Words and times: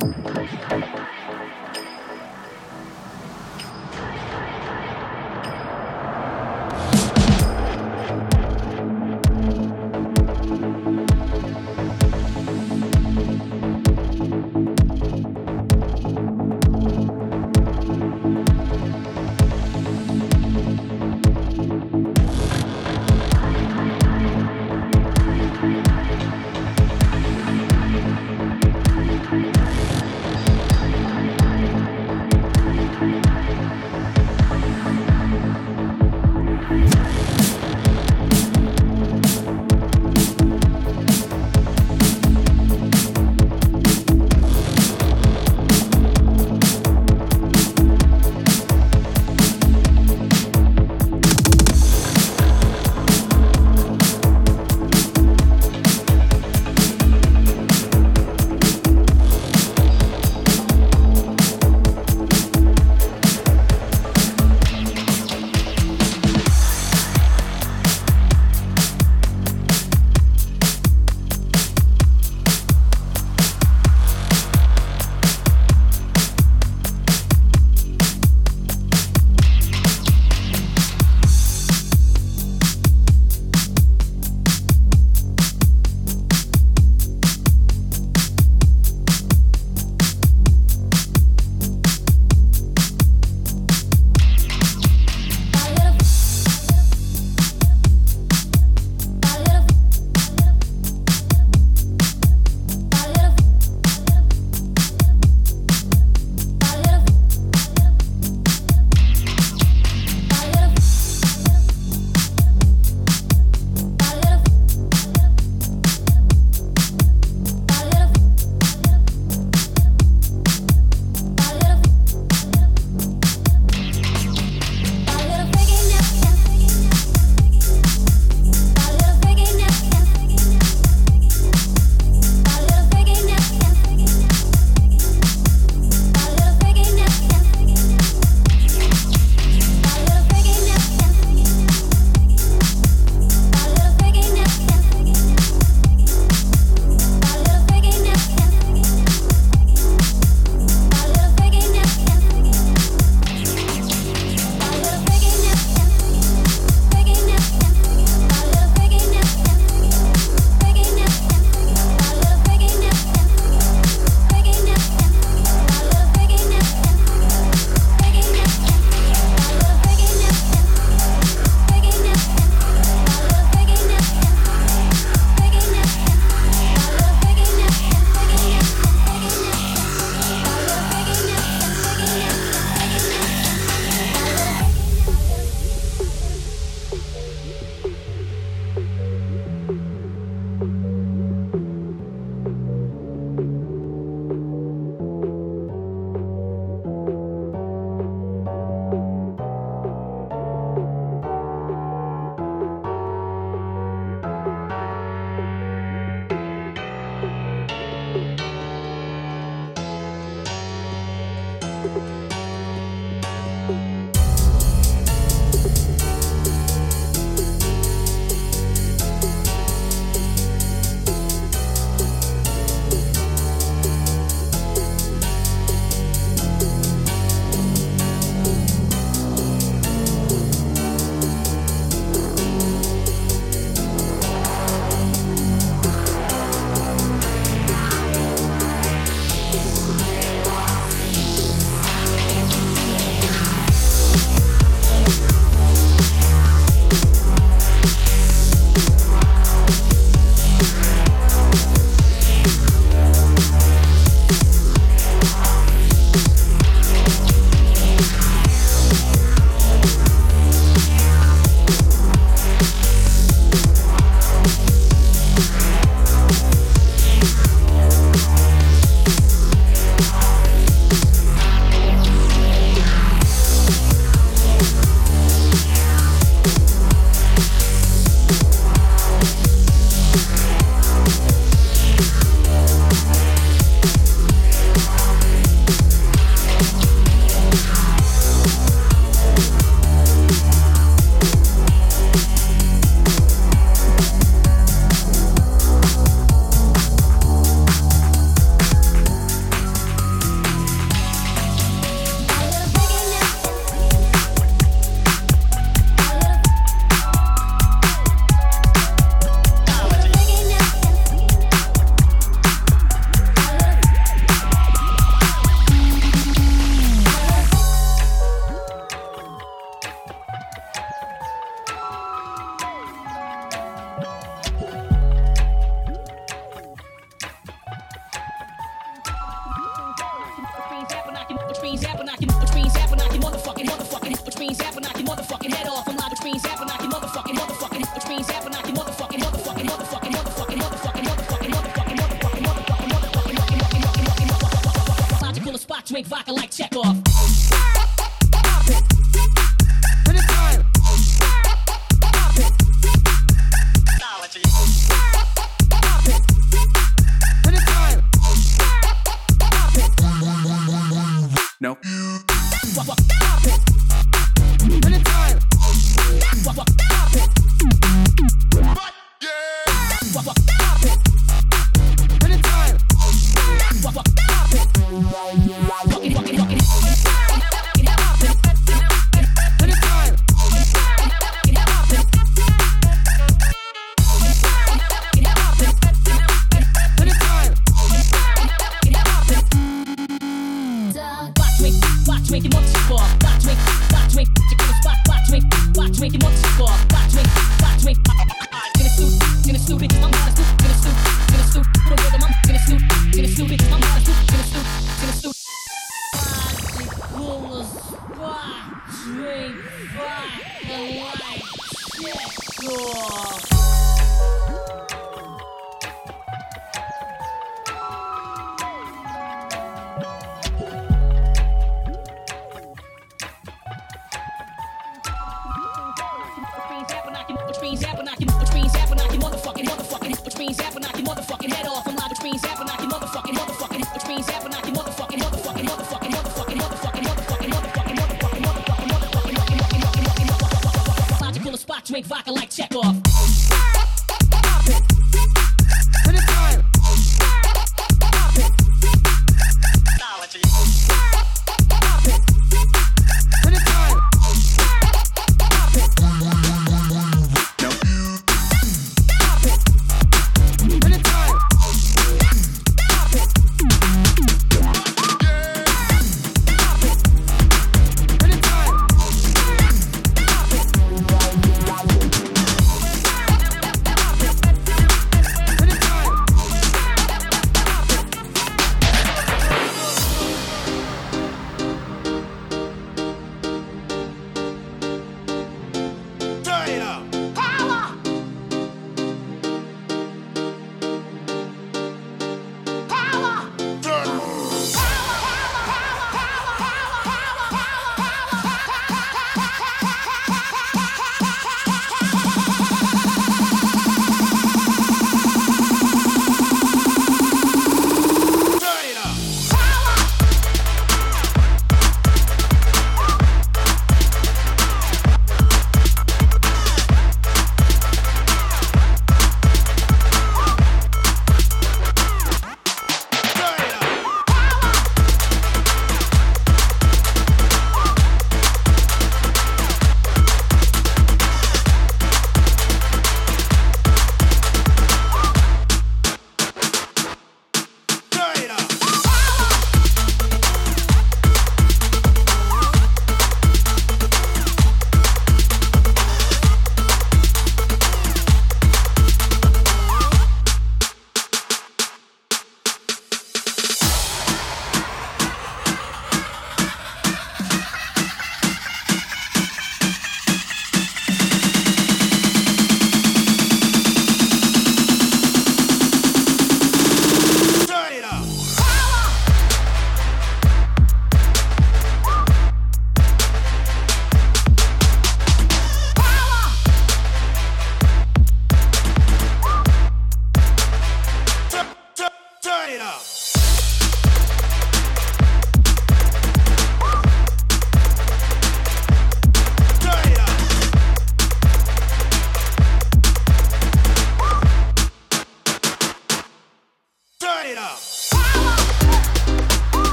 life. 0.00 0.37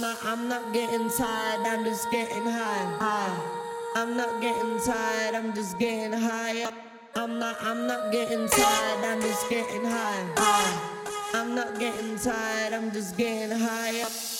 I'm 0.00 0.06
not, 0.06 0.24
I'm 0.24 0.48
not 0.48 0.72
getting 0.72 1.10
tired, 1.10 1.66
I'm 1.66 1.84
just 1.84 2.10
getting 2.10 2.44
high, 2.44 2.96
high. 2.98 3.92
I'm 3.96 4.16
not 4.16 4.40
getting 4.40 4.80
tired, 4.80 5.34
I'm 5.34 5.52
just 5.54 5.78
getting 5.78 6.18
high. 6.18 6.70
I'm 7.16 7.38
not, 7.38 7.58
I'm 7.60 7.86
not 7.86 8.10
getting 8.10 8.48
tired, 8.48 9.04
I'm 9.04 9.20
just 9.20 9.50
getting 9.50 9.84
high, 9.84 10.26
high. 10.38 11.38
I'm 11.38 11.54
not 11.54 11.78
getting 11.78 12.18
tired, 12.18 12.72
I'm 12.72 12.90
just 12.92 13.14
getting 13.18 13.58
high. 13.58 14.39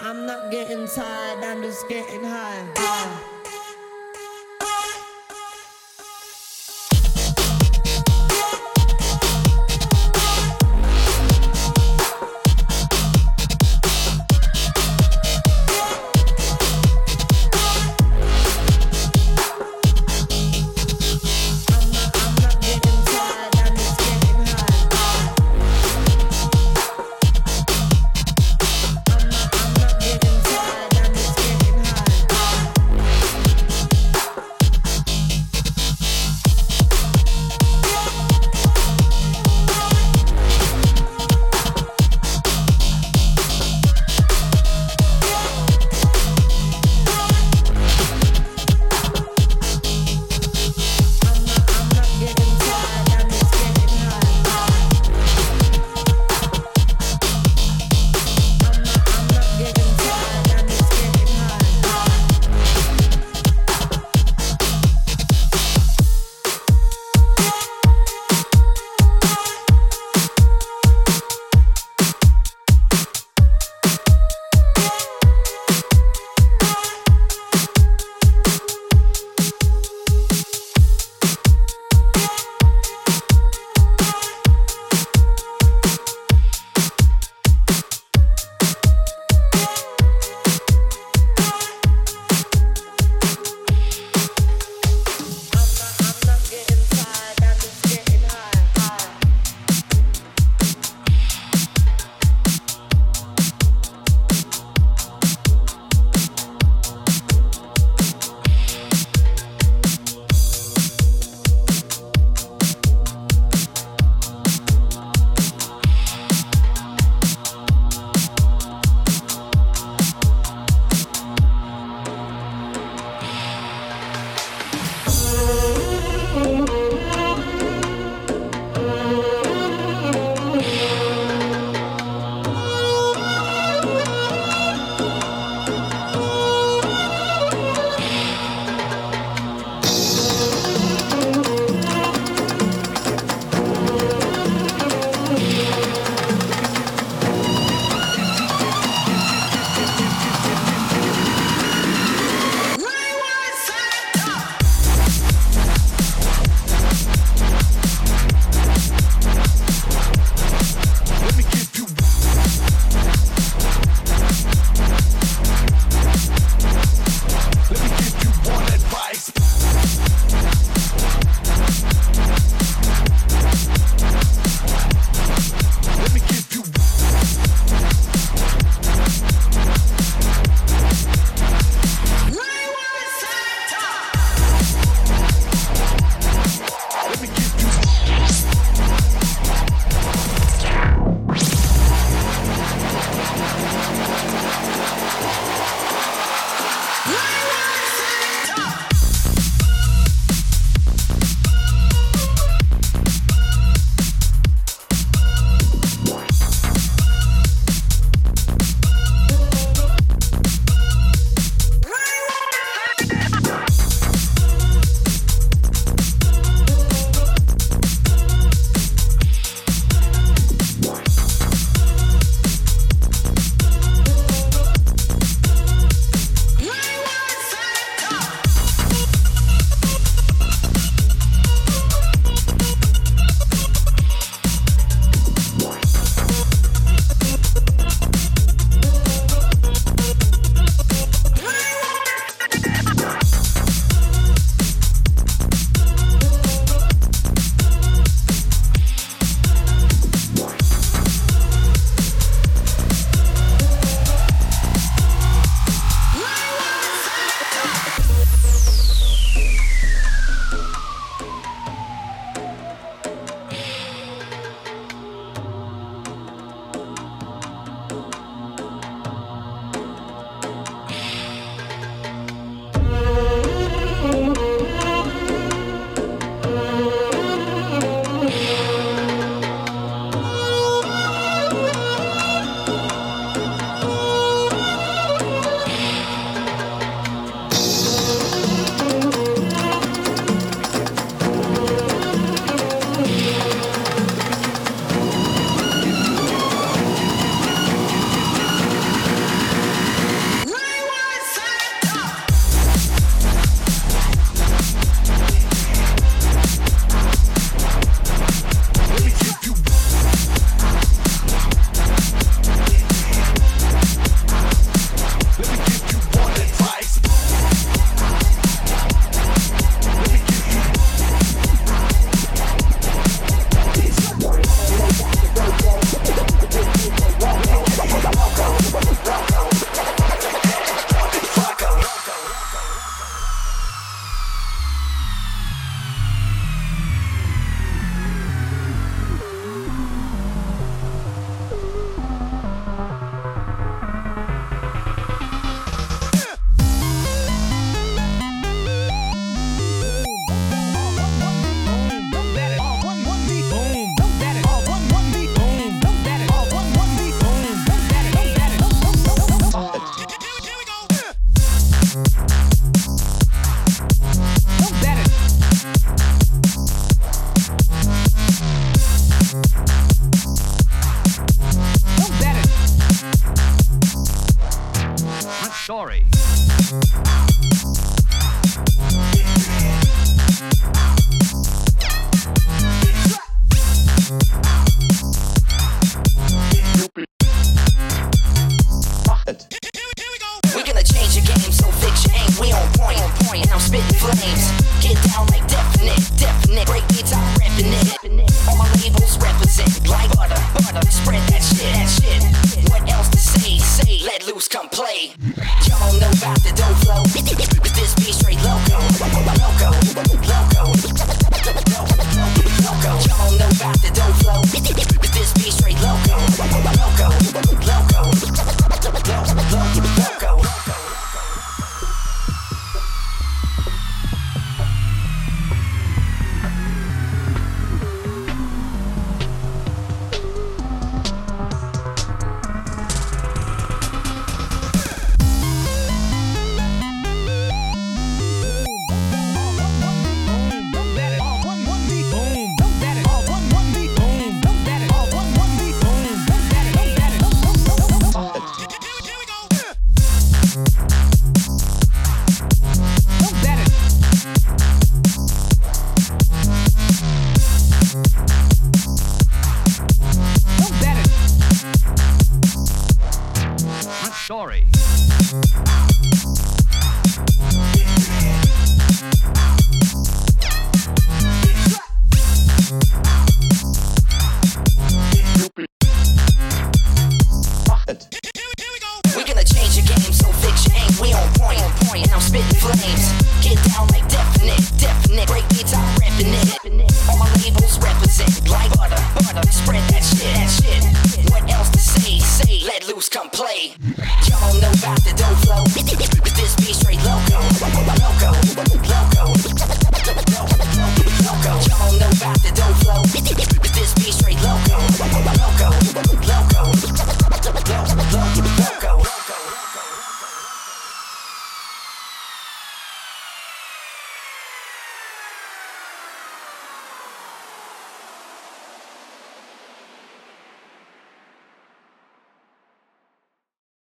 I'm 0.00 0.26
not, 0.26 0.50
getting 0.50 0.86
tired, 0.86 1.42
I'm 1.42 1.60
just 1.62 1.88
getting 1.88 2.22
high, 2.22 3.27